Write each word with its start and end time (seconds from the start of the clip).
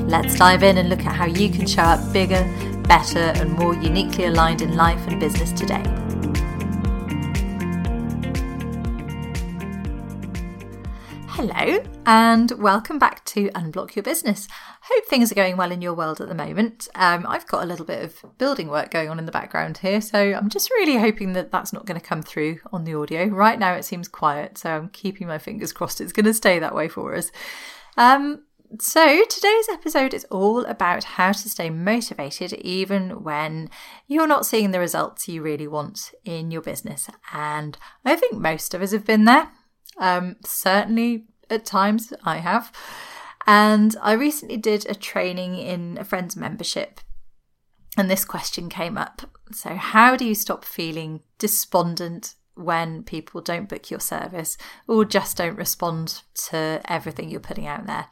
Let's 0.00 0.36
dive 0.36 0.62
in 0.62 0.78
and 0.78 0.88
look 0.88 1.04
at 1.04 1.14
how 1.14 1.26
you 1.26 1.50
can 1.50 1.66
show 1.66 1.82
up 1.82 2.12
bigger, 2.12 2.42
better, 2.88 3.18
and 3.18 3.52
more 3.52 3.74
uniquely 3.74 4.24
aligned 4.24 4.62
in 4.62 4.74
life 4.74 5.06
and 5.06 5.20
business 5.20 5.52
today. 5.52 5.82
Hello, 11.28 11.82
and 12.06 12.52
welcome 12.52 12.98
back 12.98 13.24
to 13.26 13.48
Unblock 13.50 13.94
Your 13.96 14.02
Business. 14.02 14.48
Hope 14.82 15.06
things 15.06 15.32
are 15.32 15.34
going 15.34 15.56
well 15.56 15.72
in 15.72 15.82
your 15.82 15.94
world 15.94 16.20
at 16.20 16.28
the 16.28 16.34
moment. 16.34 16.88
Um, 16.94 17.26
I've 17.28 17.46
got 17.46 17.62
a 17.62 17.66
little 17.66 17.84
bit 17.84 18.04
of 18.04 18.38
building 18.38 18.68
work 18.68 18.90
going 18.90 19.08
on 19.08 19.18
in 19.18 19.26
the 19.26 19.32
background 19.32 19.78
here, 19.78 20.00
so 20.00 20.18
I'm 20.18 20.48
just 20.48 20.70
really 20.70 20.98
hoping 20.98 21.32
that 21.32 21.50
that's 21.50 21.72
not 21.72 21.84
going 21.84 22.00
to 22.00 22.06
come 22.06 22.22
through 22.22 22.60
on 22.72 22.84
the 22.84 22.94
audio. 22.94 23.26
Right 23.26 23.58
now, 23.58 23.74
it 23.74 23.84
seems 23.84 24.08
quiet, 24.08 24.58
so 24.58 24.70
I'm 24.70 24.88
keeping 24.88 25.26
my 25.26 25.38
fingers 25.38 25.72
crossed 25.72 26.00
it's 26.00 26.12
going 26.12 26.26
to 26.26 26.34
stay 26.34 26.58
that 26.58 26.74
way 26.74 26.88
for 26.88 27.14
us. 27.14 27.32
Um, 27.96 28.42
so, 28.80 29.24
today's 29.28 29.68
episode 29.70 30.14
is 30.14 30.24
all 30.30 30.64
about 30.64 31.04
how 31.04 31.32
to 31.32 31.48
stay 31.48 31.68
motivated 31.68 32.52
even 32.54 33.22
when 33.22 33.68
you're 34.06 34.26
not 34.26 34.46
seeing 34.46 34.70
the 34.70 34.78
results 34.78 35.28
you 35.28 35.42
really 35.42 35.66
want 35.66 36.12
in 36.24 36.50
your 36.50 36.62
business. 36.62 37.08
And 37.32 37.76
I 38.04 38.16
think 38.16 38.34
most 38.34 38.72
of 38.72 38.80
us 38.80 38.92
have 38.92 39.04
been 39.04 39.24
there. 39.24 39.50
Um, 39.98 40.36
certainly, 40.44 41.26
at 41.50 41.64
times, 41.64 42.12
I 42.24 42.38
have. 42.38 42.72
And 43.46 43.96
I 44.00 44.12
recently 44.12 44.56
did 44.56 44.88
a 44.88 44.94
training 44.94 45.56
in 45.56 45.98
a 45.98 46.04
friend's 46.04 46.36
membership, 46.36 47.00
and 47.96 48.10
this 48.10 48.24
question 48.24 48.68
came 48.68 48.96
up. 48.96 49.22
So, 49.52 49.74
how 49.74 50.16
do 50.16 50.24
you 50.24 50.34
stop 50.34 50.64
feeling 50.64 51.20
despondent 51.38 52.34
when 52.54 53.02
people 53.02 53.40
don't 53.40 53.68
book 53.68 53.90
your 53.90 54.00
service 54.00 54.56
or 54.86 55.04
just 55.04 55.36
don't 55.36 55.56
respond 55.56 56.22
to 56.48 56.80
everything 56.86 57.28
you're 57.28 57.40
putting 57.40 57.66
out 57.66 57.86
there? 57.86 58.06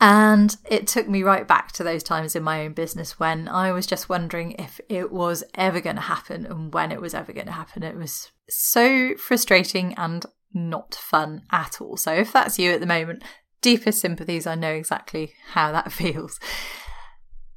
And 0.00 0.56
it 0.68 0.86
took 0.86 1.08
me 1.08 1.22
right 1.22 1.46
back 1.46 1.72
to 1.72 1.84
those 1.84 2.02
times 2.02 2.34
in 2.34 2.42
my 2.42 2.64
own 2.64 2.72
business 2.72 3.20
when 3.20 3.48
I 3.48 3.70
was 3.72 3.86
just 3.86 4.08
wondering 4.08 4.52
if 4.52 4.80
it 4.88 5.12
was 5.12 5.44
ever 5.54 5.80
going 5.80 5.96
to 5.96 6.02
happen 6.02 6.46
and 6.46 6.72
when 6.72 6.90
it 6.90 7.02
was 7.02 7.12
ever 7.12 7.34
going 7.34 7.46
to 7.46 7.52
happen. 7.52 7.82
It 7.82 7.96
was 7.96 8.30
so 8.48 9.14
frustrating 9.16 9.92
and 9.98 10.24
not 10.54 10.94
fun 10.94 11.42
at 11.52 11.82
all. 11.82 11.98
So 11.98 12.12
if 12.12 12.32
that's 12.32 12.58
you 12.58 12.72
at 12.72 12.80
the 12.80 12.86
moment, 12.86 13.22
deepest 13.60 14.00
sympathies, 14.00 14.46
I 14.46 14.54
know 14.54 14.72
exactly 14.72 15.34
how 15.52 15.70
that 15.72 15.92
feels. 15.92 16.40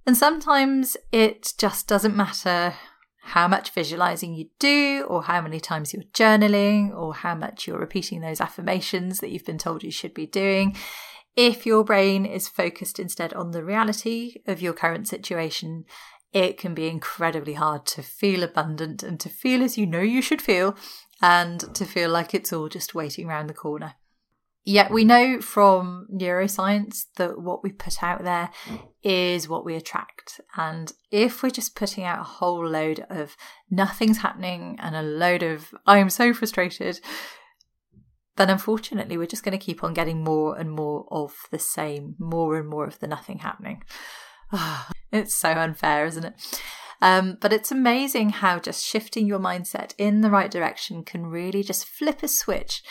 And 0.06 0.18
sometimes 0.18 0.98
it 1.14 1.54
just 1.58 1.88
doesn't 1.88 2.16
matter 2.16 2.74
how 3.26 3.48
much 3.48 3.72
visualizing 3.72 4.34
you 4.34 4.50
do, 4.60 5.06
or 5.08 5.24
how 5.24 5.40
many 5.40 5.62
times 5.62 5.94
you're 5.94 6.04
journaling, 6.14 6.94
or 6.94 7.14
how 7.14 7.34
much 7.34 7.66
you're 7.66 7.80
repeating 7.80 8.20
those 8.20 8.42
affirmations 8.42 9.20
that 9.20 9.32
you've 9.32 9.46
been 9.46 9.58
told 9.58 9.82
you 9.82 9.92
should 9.92 10.14
be 10.14 10.26
doing. 10.26 10.76
If 11.36 11.66
your 11.66 11.84
brain 11.84 12.26
is 12.26 12.48
focused 12.48 13.00
instead 13.00 13.34
on 13.34 13.52
the 13.52 13.64
reality 13.64 14.42
of 14.45 14.62
your 14.62 14.73
current 14.73 15.08
situation, 15.08 15.86
it 16.31 16.58
can 16.58 16.73
be 16.73 16.88
incredibly 16.88 17.53
hard 17.53 17.86
to 17.88 18.02
feel 18.02 18.44
abundant 18.44 19.03
and 19.03 19.20
to 19.20 19.30
feel 19.30 19.64
as 19.64 19.78
you 19.78 19.86
know 19.86 20.02
you 20.02 20.22
should 20.22 20.41
feel 20.41 20.75
and 21.22 21.74
to 21.75 21.85
feel 21.85 22.09
like 22.09 22.34
it's 22.34 22.52
all 22.52 22.69
just 22.69 22.96
waiting 22.96 23.28
around 23.28 23.47
the 23.47 23.53
corner. 23.53 23.96
Yet 24.66 24.91
we 24.91 25.03
know 25.03 25.41
from 25.41 26.08
neuroscience 26.12 27.06
that 27.18 27.41
what 27.41 27.63
we 27.63 27.72
put 27.72 28.02
out 28.02 28.24
there 28.24 28.50
is 29.03 29.50
what 29.50 29.66
we 29.66 29.75
attract. 29.75 30.40
And 30.56 30.91
if 31.12 31.44
we're 31.44 31.50
just 31.50 31.75
putting 31.75 32.06
out 32.06 32.22
a 32.22 32.24
whole 32.24 32.66
load 32.66 33.06
of 33.09 33.35
nothing's 33.69 34.19
happening 34.19 34.78
and 34.79 34.96
a 34.96 35.02
load 35.02 35.44
of 35.44 35.74
I'm 35.85 36.09
so 36.09 36.34
frustrated, 36.34 37.02
then 38.36 38.50
unfortunately 38.50 39.18
we're 39.18 39.28
just 39.28 39.44
going 39.44 39.58
to 39.58 39.64
keep 39.64 39.84
on 39.84 39.94
getting 39.94 40.24
more 40.24 40.58
and 40.58 40.72
more 40.72 41.06
of 41.12 41.36
the 41.52 41.60
same, 41.60 42.16
more 42.18 42.58
and 42.58 42.68
more 42.68 42.86
of 42.86 43.00
the 43.00 43.08
nothing 43.08 43.40
happening. 43.40 43.84
it's 45.12 45.36
so 45.36 45.52
unfair, 45.52 46.06
isn't 46.06 46.26
it? 46.26 46.34
Um, 47.02 47.38
but 47.42 47.52
it's 47.52 47.72
amazing 47.72 48.30
how 48.30 48.60
just 48.60 48.86
shifting 48.86 49.28
your 49.28 49.40
mindset 49.40 49.94
in 49.98 50.22
the 50.22 50.30
right 50.30 50.50
direction 50.50 51.04
can 51.04 51.26
really 51.26 51.62
just 51.62 51.86
flip 51.86 52.24
a 52.24 52.28
switch. 52.28 52.82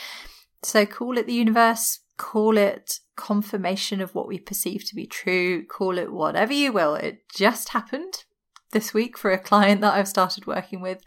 So 0.62 0.84
call 0.84 1.16
it 1.16 1.26
the 1.26 1.32
universe, 1.32 2.00
call 2.18 2.58
it 2.58 3.00
confirmation 3.16 4.00
of 4.00 4.14
what 4.14 4.28
we 4.28 4.38
perceive 4.38 4.84
to 4.88 4.94
be 4.94 5.06
true, 5.06 5.64
call 5.64 5.98
it 5.98 6.12
whatever 6.12 6.52
you 6.52 6.72
will. 6.72 6.94
It 6.94 7.22
just 7.34 7.70
happened 7.70 8.24
this 8.72 8.92
week 8.92 9.16
for 9.16 9.32
a 9.32 9.38
client 9.38 9.80
that 9.80 9.94
I've 9.94 10.08
started 10.08 10.46
working 10.46 10.80
with 10.80 11.02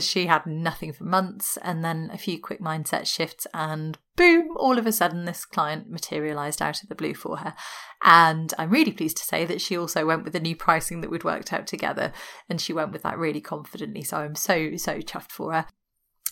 she 0.00 0.26
had 0.26 0.44
nothing 0.46 0.92
for 0.92 1.04
months 1.04 1.56
and 1.62 1.84
then 1.84 2.10
a 2.12 2.18
few 2.18 2.40
quick 2.40 2.60
mindset 2.60 3.06
shifts 3.06 3.46
and 3.54 3.98
boom 4.16 4.48
all 4.56 4.78
of 4.78 4.86
a 4.86 4.92
sudden 4.92 5.24
this 5.24 5.44
client 5.44 5.88
materialized 5.90 6.60
out 6.60 6.82
of 6.82 6.88
the 6.88 6.94
blue 6.94 7.14
for 7.14 7.38
her 7.38 7.54
and 8.02 8.52
i'm 8.58 8.70
really 8.70 8.92
pleased 8.92 9.16
to 9.16 9.24
say 9.24 9.44
that 9.44 9.60
she 9.60 9.76
also 9.76 10.04
went 10.04 10.24
with 10.24 10.32
the 10.32 10.40
new 10.40 10.56
pricing 10.56 11.00
that 11.00 11.10
we'd 11.10 11.24
worked 11.24 11.52
out 11.52 11.66
together 11.66 12.12
and 12.48 12.60
she 12.60 12.72
went 12.72 12.92
with 12.92 13.02
that 13.02 13.18
really 13.18 13.40
confidently 13.40 14.02
so 14.02 14.18
i'm 14.18 14.34
so 14.34 14.76
so 14.76 14.98
chuffed 14.98 15.30
for 15.30 15.52
her 15.52 15.66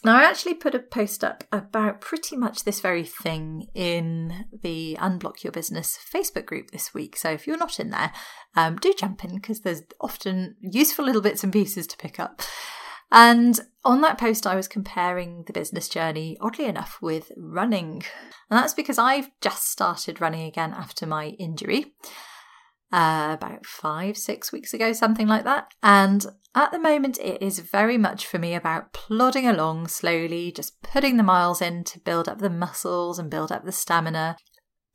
now, 0.05 0.19
I 0.19 0.25
actually 0.25 0.55
put 0.55 0.75
a 0.75 0.81
post 0.81 1.25
up 1.25 1.45
about 1.51 2.03
pretty 2.03 2.37
much 2.37 2.65
this 2.65 2.81
very 2.81 3.05
thing 3.05 3.69
in 3.73 4.45
the 4.53 4.99
Unblock 5.01 5.43
Your 5.43 5.51
Business 5.51 5.99
Facebook 6.13 6.45
group 6.45 6.73
this 6.73 6.93
week. 6.93 7.17
So 7.17 7.31
if 7.31 7.47
you're 7.47 7.57
not 7.57 7.81
in 7.81 7.89
there, 7.89 8.13
um, 8.55 8.77
do 8.77 8.93
jump 8.93 9.25
in 9.25 9.35
because 9.37 9.61
there's 9.61 9.81
often 10.03 10.57
useful 10.61 11.07
little 11.07 11.23
bits 11.23 11.43
and 11.43 11.51
pieces 11.51 11.87
to 11.87 11.97
pick 11.97 12.21
up. 12.21 12.43
And 13.11 13.61
on 13.85 14.01
that 14.01 14.19
post, 14.19 14.47
I 14.47 14.57
was 14.57 14.67
comparing 14.67 15.45
the 15.47 15.53
business 15.53 15.89
journey, 15.89 16.37
oddly 16.41 16.65
enough, 16.65 16.99
with 17.01 17.33
running. 17.37 18.03
And 18.51 18.59
that's 18.59 18.75
because 18.75 18.99
I've 18.99 19.31
just 19.41 19.71
started 19.71 20.21
running 20.21 20.47
again 20.47 20.73
after 20.73 21.07
my 21.07 21.29
injury. 21.39 21.95
Uh, 22.93 23.35
about 23.35 23.67
five, 23.67 24.17
six 24.17 24.53
weeks 24.53 24.73
ago, 24.73 24.93
something 24.93 25.27
like 25.27 25.43
that. 25.45 25.67
And 25.83 26.25
at 26.55 26.71
the 26.71 26.79
moment, 26.79 27.19
it 27.19 27.43
is 27.43 27.59
very 27.59 27.99
much 27.99 28.25
for 28.25 28.39
me 28.39 28.55
about 28.55 28.93
plodding 28.93 29.49
along 29.49 29.89
slowly, 29.89 30.53
just 30.53 30.81
putting 30.81 31.17
the 31.17 31.25
miles 31.25 31.61
in 31.61 31.83
to 31.85 31.99
build 31.99 32.29
up 32.29 32.39
the 32.39 32.51
muscles 32.51 33.19
and 33.19 33.31
build 33.31 33.51
up 33.51 33.65
the 33.65 33.73
stamina. 33.73 34.37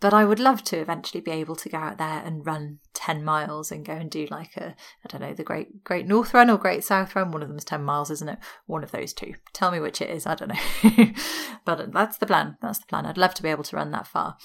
But 0.01 0.13
I 0.13 0.23
would 0.23 0.39
love 0.39 0.63
to 0.65 0.77
eventually 0.77 1.19
be 1.19 1.31
able 1.31 1.57
to 1.57 1.67
go 1.67 1.77
out 1.77 1.97
there 1.97 2.21
and 2.23 2.45
run 2.45 2.79
10 2.93 3.23
miles 3.23 3.69
and 3.69 3.85
go 3.85 3.93
and 3.93 4.09
do 4.09 4.27
like 4.31 4.55
a, 4.55 4.75
I 5.03 5.07
don't 5.09 5.21
know, 5.21 5.33
the 5.33 5.43
Great 5.43 5.83
Great 5.83 6.07
North 6.07 6.33
Run 6.33 6.49
or 6.49 6.57
Great 6.57 6.85
South 6.85 7.15
Run. 7.15 7.31
One 7.31 7.41
of 7.41 7.49
them 7.49 7.57
is 7.57 7.65
10 7.65 7.83
miles, 7.83 8.09
isn't 8.09 8.29
it? 8.29 8.39
One 8.65 8.83
of 8.83 8.91
those 8.91 9.13
two. 9.13 9.33
Tell 9.51 9.71
me 9.71 9.81
which 9.81 10.01
it 10.01 10.09
is. 10.09 10.25
I 10.25 10.35
don't 10.35 10.49
know. 10.49 11.11
but 11.65 11.91
that's 11.91 12.17
the 12.17 12.25
plan. 12.25 12.57
That's 12.61 12.79
the 12.79 12.85
plan. 12.85 13.05
I'd 13.05 13.17
love 13.17 13.33
to 13.35 13.43
be 13.43 13.49
able 13.49 13.65
to 13.65 13.75
run 13.75 13.91
that 13.91 14.07
far. 14.07 14.37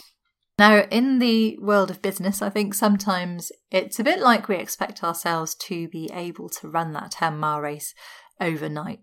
Now, 0.59 0.87
in 0.91 1.19
the 1.19 1.59
world 1.61 1.91
of 1.91 2.03
business, 2.03 2.41
I 2.41 2.51
think 2.51 2.75
sometimes 2.75 3.51
it's 3.71 3.99
a 3.99 4.05
bit 4.05 4.21
like 4.21 4.49
we 4.49 4.57
expect 4.57 5.03
ourselves 5.03 5.55
to 5.57 5.89
be 5.89 6.11
able 6.13 6.49
to 6.51 6.69
run 6.69 6.93
that 6.93 7.11
10 7.13 7.39
mile 7.39 7.61
race 7.61 7.95
overnight 8.41 9.01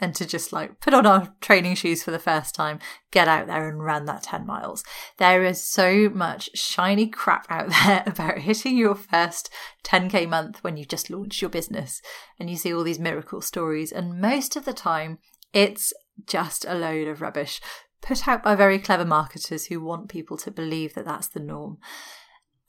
and 0.00 0.14
to 0.16 0.26
just 0.26 0.52
like 0.52 0.80
put 0.80 0.92
on 0.92 1.06
our 1.06 1.32
training 1.40 1.76
shoes 1.76 2.02
for 2.02 2.10
the 2.10 2.18
first 2.18 2.54
time, 2.54 2.78
get 3.10 3.28
out 3.28 3.46
there 3.46 3.68
and 3.68 3.84
run 3.84 4.06
that 4.06 4.24
10 4.24 4.44
miles. 4.46 4.82
There 5.18 5.44
is 5.44 5.62
so 5.62 6.08
much 6.08 6.50
shiny 6.54 7.06
crap 7.06 7.46
out 7.48 7.68
there 7.84 8.02
about 8.06 8.38
hitting 8.38 8.76
your 8.76 8.94
first 8.94 9.50
10k 9.84 10.28
month 10.28 10.64
when 10.64 10.76
you 10.76 10.84
just 10.84 11.10
launched 11.10 11.40
your 11.40 11.50
business 11.50 12.02
and 12.38 12.50
you 12.50 12.56
see 12.56 12.74
all 12.74 12.82
these 12.82 12.98
miracle 12.98 13.40
stories. 13.40 13.92
And 13.92 14.20
most 14.20 14.56
of 14.56 14.64
the 14.64 14.72
time, 14.72 15.18
it's 15.52 15.92
just 16.26 16.64
a 16.66 16.74
load 16.74 17.06
of 17.06 17.20
rubbish 17.20 17.60
put 18.04 18.28
out 18.28 18.42
by 18.42 18.54
very 18.54 18.78
clever 18.78 19.04
marketers 19.04 19.66
who 19.66 19.80
want 19.80 20.10
people 20.10 20.36
to 20.36 20.50
believe 20.50 20.94
that 20.94 21.06
that's 21.06 21.28
the 21.28 21.40
norm. 21.40 21.78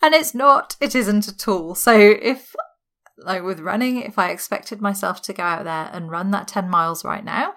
And 0.01 0.13
it's 0.13 0.33
not, 0.33 0.75
it 0.79 0.95
isn't 0.95 1.27
at 1.27 1.47
all. 1.47 1.75
So 1.75 1.93
if 1.93 2.55
like 3.17 3.43
with 3.43 3.59
running, 3.59 4.01
if 4.01 4.19
I 4.19 4.29
expected 4.29 4.81
myself 4.81 5.21
to 5.23 5.33
go 5.33 5.43
out 5.43 5.63
there 5.63 5.89
and 5.91 6.11
run 6.11 6.31
that 6.31 6.47
10 6.47 6.69
miles 6.69 7.05
right 7.05 7.23
now, 7.23 7.53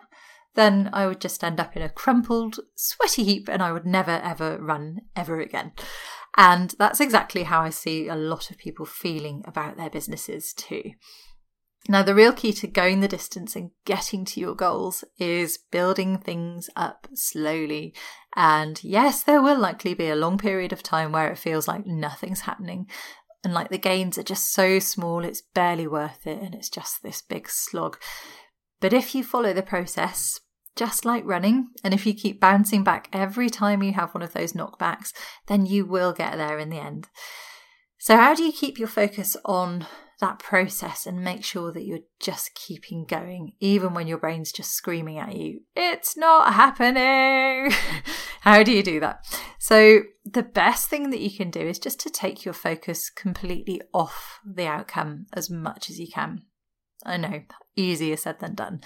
then 0.54 0.90
I 0.92 1.06
would 1.06 1.20
just 1.20 1.44
end 1.44 1.60
up 1.60 1.76
in 1.76 1.82
a 1.82 1.88
crumpled, 1.88 2.58
sweaty 2.74 3.24
heap 3.24 3.48
and 3.48 3.62
I 3.62 3.72
would 3.72 3.86
never 3.86 4.10
ever 4.10 4.58
run 4.58 5.02
ever 5.14 5.40
again. 5.40 5.72
And 6.36 6.74
that's 6.78 7.00
exactly 7.00 7.44
how 7.44 7.60
I 7.60 7.70
see 7.70 8.08
a 8.08 8.14
lot 8.14 8.50
of 8.50 8.58
people 8.58 8.86
feeling 8.86 9.42
about 9.46 9.76
their 9.76 9.90
businesses 9.90 10.52
too. 10.52 10.92
Now, 11.88 12.02
the 12.02 12.14
real 12.14 12.32
key 12.32 12.52
to 12.54 12.66
going 12.66 13.00
the 13.00 13.08
distance 13.08 13.56
and 13.56 13.70
getting 13.86 14.24
to 14.26 14.40
your 14.40 14.54
goals 14.54 15.04
is 15.18 15.58
building 15.70 16.18
things 16.18 16.68
up 16.76 17.06
slowly. 17.14 17.94
And 18.36 18.82
yes, 18.84 19.22
there 19.22 19.40
will 19.40 19.58
likely 19.58 19.94
be 19.94 20.08
a 20.08 20.16
long 20.16 20.38
period 20.38 20.72
of 20.72 20.82
time 20.82 21.12
where 21.12 21.30
it 21.30 21.38
feels 21.38 21.66
like 21.66 21.86
nothing's 21.86 22.42
happening 22.42 22.88
and 23.44 23.54
like 23.54 23.70
the 23.70 23.78
gains 23.78 24.18
are 24.18 24.22
just 24.22 24.52
so 24.52 24.78
small, 24.78 25.24
it's 25.24 25.42
barely 25.54 25.86
worth 25.86 26.26
it, 26.26 26.42
and 26.42 26.54
it's 26.54 26.68
just 26.68 27.02
this 27.02 27.22
big 27.22 27.48
slog. 27.48 27.98
But 28.80 28.92
if 28.92 29.14
you 29.14 29.24
follow 29.24 29.52
the 29.52 29.62
process, 29.62 30.40
just 30.76 31.04
like 31.04 31.24
running, 31.24 31.68
and 31.82 31.92
if 31.92 32.06
you 32.06 32.14
keep 32.14 32.40
bouncing 32.40 32.84
back 32.84 33.08
every 33.12 33.50
time 33.50 33.82
you 33.82 33.92
have 33.92 34.14
one 34.14 34.22
of 34.22 34.32
those 34.32 34.52
knockbacks, 34.52 35.12
then 35.46 35.66
you 35.66 35.84
will 35.84 36.12
get 36.12 36.36
there 36.36 36.58
in 36.58 36.70
the 36.70 36.78
end. 36.78 37.08
So, 37.98 38.16
how 38.16 38.34
do 38.34 38.44
you 38.44 38.52
keep 38.52 38.78
your 38.78 38.88
focus 38.88 39.36
on 39.44 39.86
that 40.20 40.38
process 40.38 41.06
and 41.06 41.22
make 41.22 41.44
sure 41.44 41.72
that 41.72 41.84
you're 41.84 42.00
just 42.20 42.54
keeping 42.54 43.04
going, 43.04 43.52
even 43.60 43.94
when 43.94 44.06
your 44.06 44.18
brain's 44.18 44.52
just 44.52 44.72
screaming 44.72 45.18
at 45.18 45.36
you, 45.36 45.60
it's 45.76 46.16
not 46.16 46.54
happening? 46.54 47.72
how 48.40 48.62
do 48.62 48.72
you 48.72 48.82
do 48.82 49.00
that? 49.00 49.24
So, 49.58 50.00
the 50.24 50.42
best 50.42 50.88
thing 50.88 51.10
that 51.10 51.20
you 51.20 51.30
can 51.30 51.50
do 51.50 51.60
is 51.60 51.78
just 51.78 52.00
to 52.00 52.10
take 52.10 52.44
your 52.44 52.54
focus 52.54 53.10
completely 53.10 53.80
off 53.92 54.40
the 54.44 54.66
outcome 54.66 55.26
as 55.32 55.50
much 55.50 55.90
as 55.90 55.98
you 55.98 56.08
can. 56.12 56.42
I 57.04 57.16
know, 57.16 57.42
easier 57.76 58.16
said 58.16 58.40
than 58.40 58.54
done. 58.54 58.80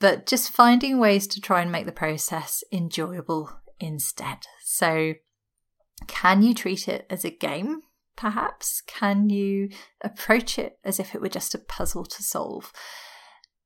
But 0.00 0.26
just 0.26 0.50
finding 0.50 0.98
ways 0.98 1.26
to 1.28 1.40
try 1.40 1.60
and 1.60 1.72
make 1.72 1.86
the 1.86 1.92
process 1.92 2.62
enjoyable 2.72 3.50
instead. 3.80 4.38
So, 4.64 5.14
can 6.06 6.42
you 6.42 6.54
treat 6.54 6.88
it 6.88 7.06
as 7.10 7.24
a 7.24 7.30
game? 7.30 7.82
Perhaps 8.18 8.82
can 8.88 9.30
you 9.30 9.68
approach 10.02 10.58
it 10.58 10.76
as 10.82 10.98
if 10.98 11.14
it 11.14 11.20
were 11.20 11.28
just 11.28 11.54
a 11.54 11.58
puzzle 11.58 12.04
to 12.04 12.20
solve? 12.20 12.72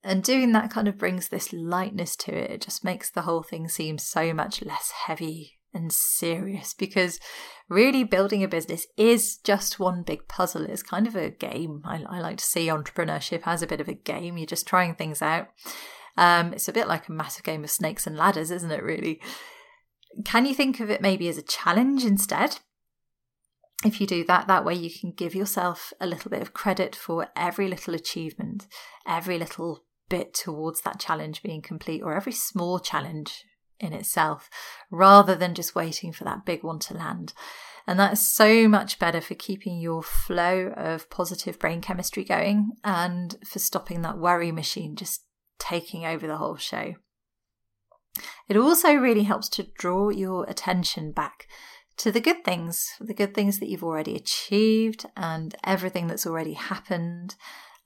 And 0.05 0.23
doing 0.23 0.53
that 0.53 0.71
kind 0.71 0.89
of 0.89 0.99
brings 0.99 1.29
this 1.29 1.55
lightness 1.55 2.17
to 2.17 2.37
it. 2.37 2.51
It 2.51 2.61
just 2.61 2.85
makes 2.85 3.11
the 3.11 3.23
whole 3.23 3.43
thing 3.43 3.67
seem 3.67 3.97
so 3.97 4.35
much 4.35 4.63
less 4.63 4.91
heavy 5.07 5.59
and 5.73 5.91
serious 5.91 6.75
because 6.75 7.19
really 7.71 8.05
building 8.05 8.45
a 8.45 8.49
business 8.49 8.87
is 8.99 9.39
just 9.39 9.81
one 9.81 10.03
big 10.03 10.29
puzzle. 10.29 10.67
It's 10.67 10.83
kind 10.83 11.07
of 11.07 11.17
a 11.17 11.31
game. 11.31 11.81
I, 11.87 12.05
I 12.07 12.21
like 12.21 12.37
to 12.37 12.45
see 12.45 12.67
entrepreneurship 12.67 13.45
as 13.47 13.63
a 13.63 13.67
bit 13.67 13.81
of 13.81 13.89
a 13.89 13.95
game. 13.95 14.37
You're 14.37 14.45
just 14.45 14.67
trying 14.67 14.97
things 14.97 15.23
out. 15.23 15.49
Um, 16.19 16.53
it's 16.53 16.69
a 16.69 16.75
bit 16.75 16.89
like 16.89 17.09
a 17.09 17.13
massive 17.13 17.45
game 17.45 17.65
of 17.65 17.71
snakes 17.71 18.07
and 18.07 18.19
ladders, 18.19 18.51
isn't 18.51 18.71
it, 18.71 18.83
really? 18.83 19.19
Can 20.27 20.45
you 20.45 20.55
think 20.55 20.79
of 20.79 20.91
it 20.91 21.01
maybe 21.01 21.27
as 21.29 21.39
a 21.39 21.43
challenge 21.43 22.05
instead? 22.05 22.59
If 23.85 24.01
you 24.01 24.07
do 24.07 24.25
that, 24.25 24.47
that 24.47 24.65
way 24.65 24.75
you 24.75 24.91
can 24.91 25.13
give 25.13 25.35
yourself 25.35 25.93
a 26.01 26.07
little 26.07 26.31
bit 26.31 26.43
of 26.43 26.55
credit 26.55 26.95
for 26.95 27.29
every 27.37 27.69
little 27.69 27.95
achievement, 27.95 28.67
every 29.07 29.39
little 29.39 29.85
bit 30.09 30.35
towards 30.35 30.83
that 30.83 31.01
challenge 31.01 31.43
being 31.43 31.63
complete, 31.63 32.03
or 32.03 32.15
every 32.15 32.33
small 32.33 32.79
challenge 32.79 33.45
in 33.81 33.93
itself, 33.93 34.49
rather 34.91 35.35
than 35.35 35.55
just 35.55 35.75
waiting 35.75 36.13
for 36.13 36.25
that 36.25 36.45
big 36.45 36.63
one 36.63 36.79
to 36.79 36.95
land. 36.95 37.33
And 37.87 37.99
that 37.99 38.13
is 38.13 38.33
so 38.33 38.69
much 38.69 38.99
better 38.99 39.21
for 39.21 39.35
keeping 39.35 39.81
your 39.81 40.03
flow 40.03 40.73
of 40.77 41.11
positive 41.11 41.59
brain 41.59 41.81
chemistry 41.81 42.23
going 42.23 42.73
and 42.85 43.37
for 43.45 43.59
stopping 43.59 44.03
that 44.03 44.19
worry 44.19 44.53
machine 44.53 44.95
just 44.95 45.25
taking 45.59 46.07
over 46.07 46.27
the 46.27 46.37
whole 46.37 46.57
show. 46.57 46.95
It 48.49 48.57
also 48.57 48.95
really 48.95 49.25
helps 49.25 49.49
to 49.51 49.67
draw 49.77 50.11
your 50.11 50.45
attention 50.49 51.13
back 51.13 51.49
to 52.03 52.11
the 52.11 52.21
good 52.21 52.45
things, 52.45 52.97
the 53.01 53.15
good 53.15 53.33
things 53.33 53.61
that 53.61 53.69
you've 53.69 53.85
already 53.85 54.17
achieved 54.17 55.07
and 55.17 55.55
everything 55.63 56.09
that's 56.09 56.27
already 56.27 56.55
happened. 56.55 57.37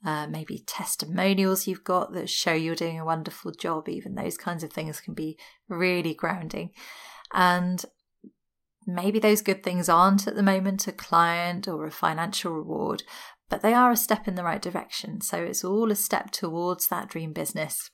Uh, 0.03 0.25
maybe 0.25 0.63
testimonials 0.65 1.67
you've 1.67 1.83
got 1.83 2.13
that 2.13 2.27
show 2.27 2.53
you're 2.53 2.73
doing 2.73 2.99
a 2.99 3.05
wonderful 3.05 3.51
job. 3.51 3.87
Even 3.87 4.15
those 4.15 4.35
kinds 4.35 4.63
of 4.63 4.73
things 4.73 4.99
can 4.99 5.13
be 5.13 5.37
really 5.69 6.15
grounding. 6.15 6.71
And 7.31 7.85
maybe 8.87 9.19
those 9.19 9.43
good 9.43 9.61
things 9.63 9.87
aren't 9.87 10.25
at 10.25 10.35
the 10.35 10.41
moment 10.41 10.87
a 10.87 10.91
client 10.93 11.67
or 11.67 11.85
a 11.85 11.91
financial 11.91 12.53
reward, 12.53 13.03
but 13.49 13.61
they 13.61 13.75
are 13.75 13.91
a 13.91 13.97
step 13.97 14.27
in 14.27 14.33
the 14.33 14.43
right 14.43 14.61
direction. 14.61 15.21
So 15.21 15.37
it's 15.37 15.63
all 15.63 15.91
a 15.91 15.95
step 15.95 16.31
towards 16.31 16.87
that 16.87 17.07
dream 17.07 17.33
business. 17.33 17.91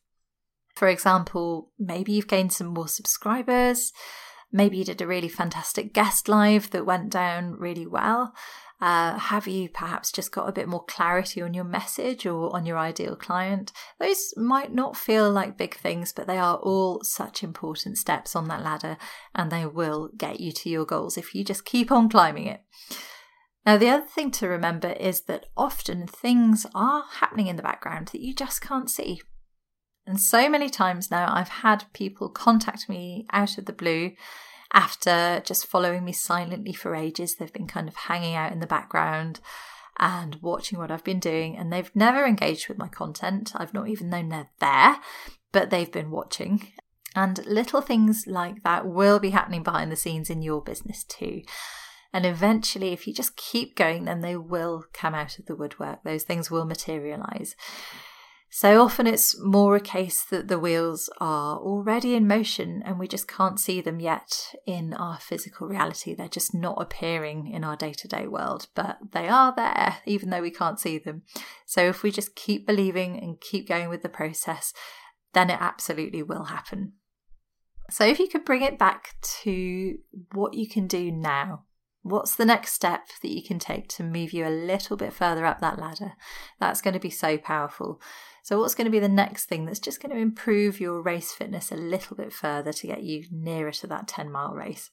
For 0.74 0.88
example, 0.88 1.72
maybe 1.78 2.14
you've 2.14 2.30
gained 2.30 2.54
some 2.54 2.68
more 2.68 2.88
subscribers. 2.88 3.92
Maybe 4.56 4.78
you 4.78 4.86
did 4.86 5.02
a 5.02 5.08
really 5.08 5.28
fantastic 5.28 5.94
guest 5.94 6.30
live 6.30 6.70
that 6.70 6.86
went 6.86 7.10
down 7.10 7.54
really 7.54 7.88
well. 7.88 8.34
Uh, 8.80 9.18
have 9.18 9.48
you 9.48 9.68
perhaps 9.70 10.12
just 10.12 10.32
got 10.32 10.48
a 10.48 10.52
bit 10.52 10.68
more 10.68 10.84
clarity 10.86 11.42
on 11.42 11.54
your 11.54 11.64
message 11.64 12.26
or 12.28 12.56
on 12.56 12.66
your 12.66 12.78
ideal 12.78 13.16
client? 13.16 13.72
Those 14.00 14.34
might 14.38 14.72
not 14.72 14.96
feel 14.96 15.32
like 15.32 15.58
big 15.58 15.76
things, 15.76 16.14
but 16.14 16.28
they 16.28 16.38
are 16.38 16.58
all 16.58 17.02
such 17.04 17.44
important 17.44 17.98
steps 17.98 18.36
on 18.36 18.48
that 18.50 18.64
ladder 18.64 18.98
and 19.34 19.52
they 19.52 19.66
will 19.66 20.10
get 20.16 20.40
you 20.40 20.52
to 20.52 20.70
your 20.70 20.86
goals 20.86 21.18
if 21.18 21.34
you 21.34 21.44
just 21.44 21.66
keep 21.66 21.92
on 21.92 22.08
climbing 22.08 22.46
it. 22.46 22.62
Now, 23.66 23.78
the 23.78 23.90
other 23.90 24.06
thing 24.06 24.30
to 24.32 24.48
remember 24.48 24.90
is 24.92 25.22
that 25.22 25.48
often 25.58 26.06
things 26.06 26.68
are 26.76 27.06
happening 27.22 27.48
in 27.48 27.56
the 27.56 27.64
background 27.64 28.10
that 28.10 28.22
you 28.22 28.36
just 28.36 28.62
can't 28.62 28.90
see. 28.90 29.22
And 30.06 30.20
so 30.20 30.50
many 30.50 30.70
times 30.70 31.10
now, 31.10 31.34
I've 31.34 31.50
had 31.50 31.86
people 31.94 32.30
contact 32.30 32.90
me 32.90 33.26
out 33.32 33.58
of 33.58 33.66
the 33.66 33.74
blue 33.74 34.14
after 34.74 35.42
just 35.46 35.68
following 35.68 36.04
me 36.04 36.12
silently 36.12 36.74
for 36.74 36.96
ages. 36.96 37.36
They've 37.36 37.54
been 37.54 37.68
kind 37.68 37.88
of 37.88 37.96
hanging 37.96 38.36
out 38.36 38.52
in 38.52 38.60
the 38.60 38.68
background 38.68 39.40
and 40.00 40.40
watching 40.42 40.80
what 40.80 40.92
I've 40.92 41.04
been 41.04 41.20
doing, 41.20 41.56
and 41.56 41.72
they've 41.72 41.96
never 41.96 42.26
engaged 42.26 42.68
with 42.68 42.78
my 42.78 42.88
content. 42.88 43.54
I've 43.56 43.74
not 43.74 43.88
even 43.88 44.10
known 44.10 44.30
they're 44.30 44.50
there, 44.60 44.98
but 45.52 45.70
they've 45.70 45.92
been 45.92 46.12
watching. 46.12 46.68
And 47.16 47.46
little 47.46 47.82
things 47.82 48.26
like 48.26 48.64
that 48.64 48.88
will 48.88 49.20
be 49.20 49.30
happening 49.30 49.62
behind 49.62 49.92
the 49.92 49.96
scenes 49.96 50.32
in 50.32 50.42
your 50.42 50.62
business 50.62 51.04
too. 51.04 51.44
And 52.12 52.26
eventually, 52.26 52.92
if 52.92 53.08
you 53.08 53.14
just 53.14 53.38
keep 53.38 53.76
going, 53.76 54.06
then 54.06 54.22
they 54.22 54.36
will 54.36 54.86
come 54.94 55.14
out 55.14 55.38
of 55.38 55.46
the 55.46 55.56
woodwork. 55.56 56.04
Those 56.04 56.24
things 56.24 56.50
will 56.50 56.66
materialize. 56.66 57.56
So 58.56 58.84
often 58.84 59.08
it's 59.08 59.36
more 59.42 59.76
a 59.76 59.82
case 59.82 60.24
that 60.26 60.48
the 60.48 60.60
wheels 60.60 61.10
are 61.20 61.58
already 61.58 62.14
in 62.14 62.28
motion 62.28 62.84
and 62.86 63.00
we 63.00 63.08
just 63.08 63.28
can't 63.28 63.60
see 63.60 63.82
them 63.82 64.00
yet 64.00 64.54
in 64.68 64.94
our 64.94 65.18
physical 65.18 65.68
reality. 65.68 66.14
They're 66.14 66.28
just 66.28 66.54
not 66.54 66.80
appearing 66.80 67.48
in 67.48 67.64
our 67.64 67.76
day 67.76 67.94
to 67.94 68.08
day 68.08 68.28
world, 68.28 68.68
but 68.76 69.00
they 69.12 69.28
are 69.28 69.56
there 69.56 69.98
even 70.06 70.30
though 70.30 70.44
we 70.44 70.52
can't 70.52 70.80
see 70.80 71.00
them. 71.00 71.24
So 71.66 71.82
if 71.88 72.04
we 72.04 72.12
just 72.12 72.36
keep 72.36 72.68
believing 72.68 73.18
and 73.18 73.42
keep 73.42 73.68
going 73.68 73.90
with 73.90 74.04
the 74.04 74.08
process, 74.08 74.72
then 75.34 75.50
it 75.50 75.58
absolutely 75.60 76.22
will 76.22 76.44
happen. 76.44 76.94
So 77.90 78.06
if 78.06 78.20
you 78.20 78.28
could 78.28 78.46
bring 78.46 78.62
it 78.62 78.78
back 78.78 79.16
to 79.42 79.98
what 80.32 80.54
you 80.54 80.70
can 80.70 80.86
do 80.86 81.12
now, 81.12 81.64
What's 82.04 82.36
the 82.36 82.46
next 82.46 82.74
step 82.74 83.08
that 83.22 83.32
you 83.32 83.42
can 83.42 83.60
take 83.60 83.88
to 83.90 84.04
move 84.04 84.34
you 84.34 84.46
a 84.46 84.50
little 84.50 84.98
bit 84.98 85.14
further 85.14 85.46
up 85.46 85.62
that 85.62 85.80
ladder? 85.80 86.14
That's 86.60 86.82
going 86.82 86.94
to 86.94 87.00
be 87.00 87.10
so 87.10 87.38
powerful. 87.38 88.02
So, 88.44 88.60
what's 88.60 88.76
going 88.76 88.86
to 88.86 88.92
be 88.92 89.00
the 89.00 89.08
next 89.08 89.46
thing 89.46 89.66
that's 89.66 89.80
just 89.80 90.02
going 90.02 90.14
to 90.14 90.22
improve 90.22 90.82
your 90.82 91.02
race 91.02 91.32
fitness 91.32 91.72
a 91.72 91.76
little 91.76 92.18
bit 92.18 92.34
further 92.34 92.74
to 92.74 92.88
get 92.88 93.04
you 93.04 93.24
nearer 93.32 93.72
to 93.72 93.88
that 93.88 94.10
10 94.10 94.30
mile 94.30 94.54
race? 94.54 94.92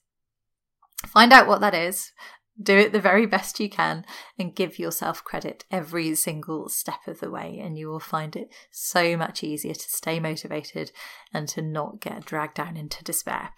Find 1.05 1.33
out 1.33 1.47
what 1.47 1.59
that 1.59 1.73
is, 1.73 2.13
do 2.61 2.77
it 2.77 2.93
the 2.93 3.01
very 3.01 3.25
best 3.25 3.59
you 3.59 3.69
can, 3.69 4.05
and 4.37 4.55
give 4.55 4.79
yourself 4.79 5.23
credit 5.23 5.65
every 5.69 6.15
single 6.15 6.69
step 6.69 7.07
of 7.07 7.19
the 7.19 7.29
way. 7.29 7.59
And 7.61 7.77
you 7.77 7.89
will 7.89 7.99
find 7.99 8.35
it 8.37 8.53
so 8.69 9.17
much 9.17 9.43
easier 9.43 9.73
to 9.73 9.89
stay 9.89 10.19
motivated 10.19 10.91
and 11.33 11.47
to 11.49 11.61
not 11.61 11.99
get 11.99 12.23
dragged 12.23 12.55
down 12.55 12.77
into 12.77 13.03
despair. 13.03 13.49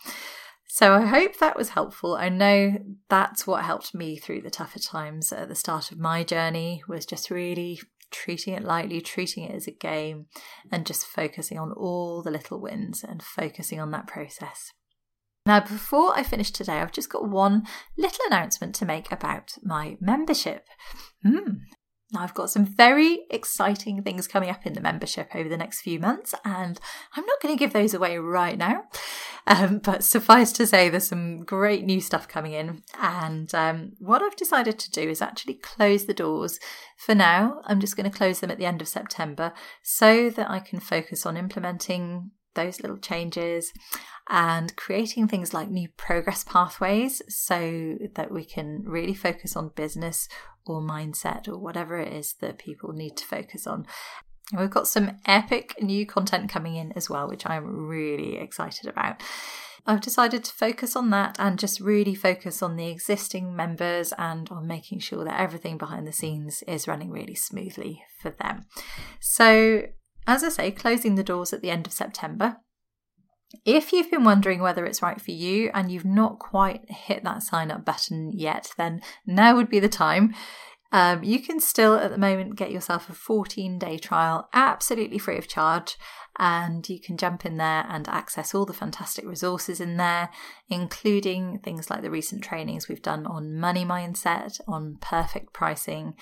So 0.68 0.94
I 0.94 1.06
hope 1.06 1.38
that 1.38 1.58
was 1.58 1.70
helpful. 1.70 2.16
I 2.16 2.30
know 2.30 2.78
that's 3.10 3.46
what 3.46 3.64
helped 3.64 3.94
me 3.94 4.18
through 4.18 4.42
the 4.42 4.50
tougher 4.50 4.80
times 4.80 5.32
at 5.32 5.48
the 5.48 5.56
start 5.56 5.92
of 5.92 6.00
my 6.00 6.24
journey 6.24 6.84
was 6.88 7.06
just 7.06 7.30
really 7.30 7.80
treating 8.12 8.54
it 8.54 8.64
lightly, 8.64 9.02
treating 9.02 9.44
it 9.44 9.56
as 9.56 9.68
a 9.68 9.72
game, 9.72 10.28
and 10.72 10.86
just 10.86 11.06
focusing 11.06 11.60
on 11.60 11.72
all 11.74 12.22
the 12.22 12.32
little 12.32 12.62
wins 12.62 13.04
and 13.04 13.22
focusing 13.22 13.80
on 13.80 13.92
that 13.92 14.08
process. 14.08 14.72
Now, 15.46 15.60
before 15.60 16.18
I 16.18 16.24
finish 16.24 16.52
today, 16.52 16.80
I've 16.80 16.94
just 16.94 17.10
got 17.10 17.28
one 17.28 17.68
little 17.98 18.26
announcement 18.28 18.76
to 18.76 18.86
make 18.86 19.12
about 19.12 19.52
my 19.62 19.98
membership. 20.00 20.68
Hmm, 21.22 21.58
now, 22.14 22.22
I've 22.22 22.36
got 22.36 22.52
some 22.52 22.64
very 22.64 23.26
exciting 23.32 24.04
things 24.04 24.28
coming 24.28 24.52
up 24.52 24.68
in 24.68 24.74
the 24.74 24.82
membership 24.82 25.30
over 25.34 25.50
the 25.50 25.58
next 25.58 25.82
few 25.82 26.00
months, 26.00 26.36
and 26.46 26.80
I'm 27.16 27.26
not 27.26 27.42
going 27.42 27.56
to 27.56 27.60
give 27.60 27.74
those 27.74 27.96
away 27.96 28.20
right 28.20 28.58
now. 28.58 28.84
Um, 29.46 29.80
but 29.80 30.04
suffice 30.04 30.52
to 30.54 30.66
say, 30.66 30.90
there's 30.90 31.08
some 31.08 31.44
great 31.44 31.84
new 31.84 32.00
stuff 32.00 32.28
coming 32.28 32.54
in. 32.54 32.84
And 33.02 33.54
um, 33.54 33.94
what 34.00 34.22
I've 34.22 34.36
decided 34.36 34.80
to 34.80 34.92
do 34.92 35.02
is 35.02 35.22
actually 35.22 35.56
close 35.56 36.06
the 36.06 36.14
doors 36.14 36.60
for 36.98 37.14
now. 37.14 37.62
I'm 37.66 37.80
just 37.80 37.98
going 37.98 38.10
to 38.10 38.18
close 38.18 38.40
them 38.40 38.52
at 38.52 38.58
the 38.58 38.66
end 38.66 38.82
of 38.82 38.88
September 38.88 39.54
so 39.82 40.30
that 40.30 40.50
I 40.50 40.60
can 40.60 40.80
focus 40.80 41.26
on 41.26 41.38
implementing 41.38 42.32
those 42.56 42.82
little 42.82 42.98
changes 42.98 43.74
and 44.30 44.76
creating 44.76 45.28
things 45.28 45.54
like 45.54 45.70
new 45.70 45.90
progress 45.98 46.44
pathways 46.44 47.22
so 47.28 47.98
that 48.16 48.32
we 48.32 48.46
can 48.46 48.84
really 48.86 49.14
focus 49.14 49.56
on 49.56 49.70
business 49.76 50.30
or 50.66 50.82
mindset 50.82 51.48
or 51.48 51.58
whatever 51.58 51.98
it 51.98 52.14
is 52.14 52.36
that 52.40 52.58
people 52.58 52.94
need 52.94 53.18
to 53.18 53.26
focus 53.26 53.68
on. 53.68 53.86
We've 54.52 54.70
got 54.70 54.88
some 54.88 55.18
epic 55.26 55.76
new 55.82 56.06
content 56.06 56.50
coming 56.50 56.76
in 56.76 56.92
as 56.94 57.10
well, 57.10 57.28
which 57.28 57.48
I'm 57.48 57.88
really 57.88 58.38
excited 58.38 58.88
about. 58.88 59.22
I've 59.86 60.02
decided 60.02 60.44
to 60.46 60.54
focus 60.54 60.96
on 60.96 61.10
that 61.10 61.36
and 61.40 61.60
just 61.60 61.82
really 61.82 62.16
focus 62.16 62.62
on 62.64 62.78
the 62.78 62.88
existing 62.88 63.56
members 63.56 64.14
and 64.18 64.48
on 64.50 64.66
making 64.66 65.00
sure 65.00 65.26
that 65.26 65.40
everything 65.40 65.78
behind 65.78 66.08
the 66.08 66.14
scenes 66.14 66.64
is 66.68 66.88
running 66.88 67.10
really 67.10 67.36
smoothly 67.36 68.04
for 68.22 68.30
them. 68.30 68.66
So, 69.20 69.84
as 70.26 70.44
I 70.44 70.50
say, 70.50 70.72
closing 70.72 71.16
the 71.16 71.24
doors 71.24 71.52
at 71.52 71.62
the 71.62 71.70
end 71.70 71.86
of 71.86 71.94
September. 71.94 72.58
If 73.66 73.92
you've 73.92 74.10
been 74.10 74.24
wondering 74.24 74.62
whether 74.62 74.86
it's 74.86 75.04
right 75.04 75.22
for 75.22 75.32
you 75.32 75.70
and 75.74 75.92
you've 75.92 76.06
not 76.06 76.40
quite 76.40 76.90
hit 76.90 77.24
that 77.24 77.44
sign 77.44 77.70
up 77.70 77.86
button 77.86 78.32
yet, 78.34 78.72
then 78.78 79.02
now 79.28 79.56
would 79.56 79.70
be 79.70 79.80
the 79.80 79.90
time. 79.90 80.34
Um, 80.94 81.24
you 81.24 81.40
can 81.40 81.60
still, 81.60 81.96
at 81.96 82.12
the 82.12 82.20
moment, 82.20 82.56
get 82.56 82.72
yourself 82.72 83.10
a 83.10 83.14
14 83.14 83.80
day 83.80 83.98
trial 83.98 84.48
absolutely 84.54 85.18
free 85.18 85.38
of 85.38 85.48
charge. 85.48 85.98
And 86.38 86.88
you 86.88 87.00
can 87.00 87.18
jump 87.18 87.46
in 87.46 87.58
there 87.58 87.86
and 87.90 88.08
access 88.08 88.56
all 88.56 88.66
the 88.66 88.74
fantastic 88.74 89.26
resources 89.26 89.80
in 89.80 89.98
there, 89.98 90.30
including 90.70 91.60
things 91.60 91.90
like 91.90 92.02
the 92.02 92.10
recent 92.10 92.44
trainings 92.44 92.88
we've 92.88 93.04
done 93.04 93.28
on 93.28 93.60
money 93.60 93.86
mindset, 93.86 94.60
on 94.68 94.98
perfect 95.02 95.54
pricing. 95.54 96.16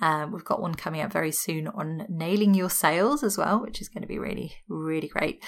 Um, 0.00 0.32
we've 0.32 0.44
got 0.44 0.60
one 0.60 0.74
coming 0.74 1.00
up 1.00 1.12
very 1.12 1.32
soon 1.32 1.68
on 1.68 2.06
nailing 2.10 2.52
your 2.54 2.68
sales 2.68 3.22
as 3.22 3.38
well, 3.38 3.60
which 3.60 3.80
is 3.80 3.88
going 3.88 4.02
to 4.02 4.08
be 4.08 4.18
really, 4.18 4.54
really 4.68 5.08
great. 5.08 5.42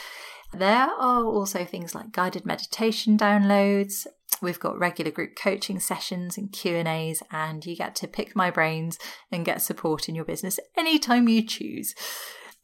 There 0.53 0.89
are 0.89 1.25
also 1.25 1.65
things 1.65 1.95
like 1.95 2.13
guided 2.13 2.47
meditation 2.47 3.19
downloads. 3.19 4.07
We've 4.41 4.61
got 4.61 4.79
regular 4.79 5.11
group 5.11 5.37
coaching 5.37 5.81
sessions 5.81 6.37
and 6.37 6.53
Q&As 6.53 7.23
and 7.31 7.65
you 7.65 7.77
get 7.77 7.95
to 7.97 8.09
pick 8.09 8.37
my 8.37 8.51
brains 8.51 8.99
and 9.31 9.45
get 9.45 9.63
support 9.63 10.09
in 10.09 10.15
your 10.15 10.25
business 10.25 10.59
anytime 10.77 11.29
you 11.29 11.43
choose. 11.43 11.95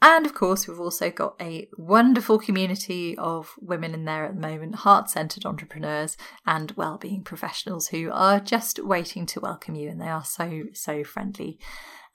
And 0.04 0.26
of 0.26 0.34
course, 0.34 0.66
we've 0.66 0.80
also 0.80 1.12
got 1.12 1.36
a 1.40 1.68
wonderful 1.78 2.40
community 2.40 3.16
of 3.16 3.54
women 3.60 3.94
in 3.94 4.04
there 4.04 4.24
at 4.24 4.34
the 4.34 4.40
moment, 4.40 4.74
heart 4.76 5.08
centered 5.08 5.46
entrepreneurs 5.46 6.16
and 6.44 6.72
well-being 6.72 7.22
professionals 7.22 7.88
who 7.88 8.10
are 8.10 8.40
just 8.40 8.84
waiting 8.84 9.26
to 9.26 9.40
welcome 9.40 9.76
you. 9.76 9.88
And 9.88 10.00
they 10.00 10.08
are 10.08 10.24
so, 10.24 10.64
so 10.72 11.04
friendly 11.04 11.60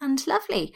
and 0.02 0.26
lovely. 0.28 0.74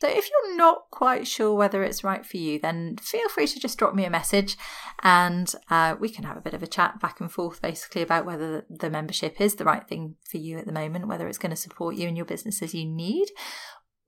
So 0.00 0.08
if 0.08 0.30
you're 0.30 0.56
not 0.56 0.90
quite 0.90 1.26
sure 1.26 1.54
whether 1.54 1.82
it's 1.82 2.02
right 2.02 2.24
for 2.24 2.38
you, 2.38 2.58
then 2.58 2.96
feel 3.02 3.28
free 3.28 3.46
to 3.46 3.60
just 3.60 3.78
drop 3.78 3.94
me 3.94 4.04
a 4.04 4.10
message 4.10 4.56
and 5.02 5.52
uh, 5.68 5.96
we 6.00 6.08
can 6.08 6.24
have 6.24 6.38
a 6.38 6.42
bit 6.42 6.54
of 6.54 6.62
a 6.62 6.66
chat 6.66 7.00
back 7.00 7.20
and 7.20 7.30
forth 7.30 7.60
basically 7.60 8.00
about 8.00 8.24
whether 8.24 8.64
the 8.70 8.88
membership 8.88 9.40
is 9.40 9.56
the 9.56 9.64
right 9.64 9.86
thing 9.86 10.16
for 10.26 10.38
you 10.38 10.56
at 10.56 10.64
the 10.64 10.72
moment, 10.72 11.06
whether 11.06 11.28
it's 11.28 11.38
going 11.38 11.50
to 11.50 11.56
support 11.56 11.96
you 11.96 12.08
and 12.08 12.16
your 12.16 12.24
business 12.24 12.62
as 12.62 12.74
you 12.74 12.86
need 12.86 13.28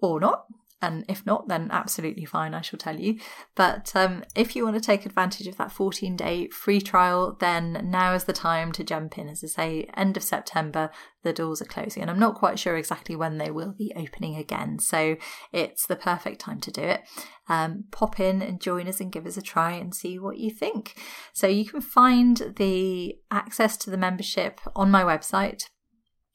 or 0.01 0.19
not. 0.19 0.47
And 0.83 1.05
if 1.09 1.25
not, 1.25 1.47
then 1.47 1.69
absolutely 1.71 2.25
fine, 2.25 2.55
I 2.55 2.61
shall 2.61 2.79
tell 2.79 2.99
you. 2.99 3.21
But 3.55 3.95
um, 3.95 4.25
if 4.35 4.57
you 4.57 4.65
want 4.65 4.75
to 4.75 4.83
take 4.83 5.07
advantage 5.07 5.47
of 5.47 5.57
that 5.57 5.71
14 5.71 6.17
day 6.17 6.49
free 6.49 6.81
trial, 6.81 7.37
then 7.39 7.83
now 7.85 8.15
is 8.15 8.25
the 8.25 8.33
time 8.33 8.73
to 8.73 8.83
jump 8.83 9.17
in. 9.17 9.29
As 9.29 9.45
I 9.45 9.47
say, 9.47 9.89
end 9.97 10.17
of 10.17 10.25
September, 10.25 10.91
the 11.23 11.33
doors 11.33 11.63
are 11.63 11.67
closing, 11.67 12.03
and 12.03 12.11
I'm 12.11 12.19
not 12.19 12.35
quite 12.35 12.59
sure 12.59 12.77
exactly 12.77 13.15
when 13.15 13.39
they 13.39 13.53
will 13.53 13.73
be 13.73 13.93
opening 13.95 14.35
again. 14.35 14.81
So 14.81 15.15
it's 15.53 15.87
the 15.87 15.95
perfect 15.95 16.41
time 16.41 16.59
to 16.63 16.73
do 16.73 16.83
it. 16.83 17.03
Um, 17.49 17.85
pop 17.93 18.19
in 18.19 18.43
and 18.43 18.61
join 18.61 18.89
us 18.89 19.01
and 19.01 19.13
give 19.13 19.27
us 19.27 19.37
a 19.37 19.43
try 19.43 19.71
and 19.73 19.95
see 19.95 20.19
what 20.19 20.39
you 20.39 20.51
think. 20.51 20.97
So 21.33 21.47
you 21.47 21.65
can 21.65 21.81
find 21.81 22.55
the 22.57 23.19
access 23.31 23.77
to 23.79 23.91
the 23.91 23.97
membership 23.97 24.61
on 24.75 24.91
my 24.91 25.05
website 25.05 25.63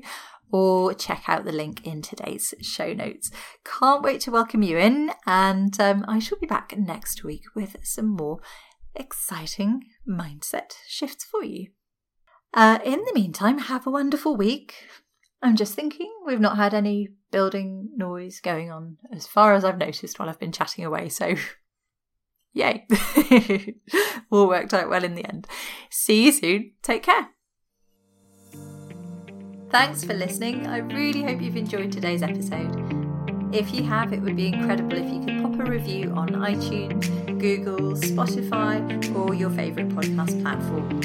or 0.51 0.93
check 0.93 1.23
out 1.27 1.45
the 1.45 1.51
link 1.51 1.85
in 1.85 2.01
today's 2.01 2.53
show 2.61 2.93
notes. 2.93 3.31
Can't 3.63 4.03
wait 4.03 4.21
to 4.21 4.31
welcome 4.31 4.63
you 4.63 4.77
in, 4.77 5.11
and 5.25 5.79
um, 5.79 6.03
I 6.07 6.19
shall 6.19 6.39
be 6.39 6.47
back 6.47 6.77
next 6.77 7.23
week 7.23 7.43
with 7.55 7.77
some 7.83 8.07
more 8.07 8.39
exciting 8.93 9.83
mindset 10.07 10.73
shifts 10.87 11.23
for 11.23 11.43
you. 11.43 11.67
Uh, 12.53 12.79
in 12.83 12.99
the 13.05 13.13
meantime, 13.13 13.59
have 13.59 13.87
a 13.87 13.91
wonderful 13.91 14.35
week. 14.35 14.75
I'm 15.41 15.55
just 15.55 15.73
thinking 15.73 16.11
we've 16.25 16.39
not 16.39 16.57
had 16.57 16.73
any 16.73 17.09
building 17.31 17.89
noise 17.95 18.41
going 18.41 18.69
on 18.69 18.97
as 19.11 19.25
far 19.25 19.53
as 19.53 19.63
I've 19.63 19.77
noticed 19.77 20.19
while 20.19 20.29
I've 20.29 20.39
been 20.39 20.51
chatting 20.51 20.83
away, 20.83 21.07
so 21.09 21.35
Yay! 22.53 22.85
All 24.31 24.47
worked 24.47 24.73
out 24.73 24.89
well 24.89 25.03
in 25.03 25.13
the 25.15 25.25
end. 25.25 25.47
See 25.89 26.23
you 26.25 26.31
soon. 26.31 26.71
Take 26.81 27.03
care. 27.03 27.29
Thanks 29.69 30.03
for 30.03 30.13
listening. 30.13 30.67
I 30.67 30.79
really 30.79 31.23
hope 31.23 31.41
you've 31.41 31.55
enjoyed 31.55 31.91
today's 31.91 32.21
episode. 32.21 32.75
If 33.53 33.73
you 33.73 33.83
have, 33.83 34.13
it 34.13 34.21
would 34.21 34.37
be 34.37 34.47
incredible 34.47 34.97
if 34.97 35.11
you 35.11 35.19
could 35.23 35.41
pop 35.41 35.59
a 35.59 35.65
review 35.69 36.11
on 36.11 36.29
iTunes, 36.29 37.05
Google, 37.39 37.93
Spotify, 37.93 38.79
or 39.15 39.33
your 39.33 39.49
favourite 39.49 39.89
podcast 39.89 40.41
platform. 40.41 41.01